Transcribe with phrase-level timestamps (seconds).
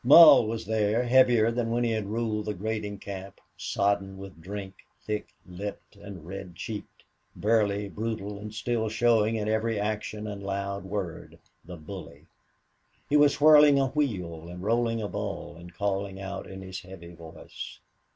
[0.03, 4.77] Mull was there, heavier than when he had ruled the grading camp, sodden with drink,
[5.05, 7.03] thick lipped and red cheeked,
[7.35, 12.25] burly, brutal, and still showing in every action and loud word the bully.
[13.09, 17.13] He was whirling a wheel and rolling a ball and calling out in his heavy
[17.13, 17.77] voice.